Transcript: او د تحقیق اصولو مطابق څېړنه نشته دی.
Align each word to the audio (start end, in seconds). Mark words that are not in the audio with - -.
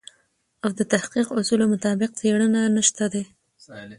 او 0.63 0.69
د 0.79 0.81
تحقیق 0.93 1.27
اصولو 1.39 1.65
مطابق 1.73 2.09
څېړنه 2.19 2.61
نشته 2.77 3.05
دی. 3.13 3.23